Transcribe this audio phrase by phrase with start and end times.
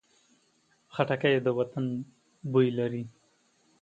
[0.93, 1.85] خټکی د وطن
[2.51, 3.03] بوی لري.